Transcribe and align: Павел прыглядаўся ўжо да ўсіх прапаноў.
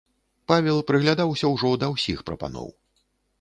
Павел 0.51 0.79
прыглядаўся 0.89 1.51
ўжо 1.53 1.71
да 1.85 1.91
ўсіх 1.93 2.25
прапаноў. 2.31 2.67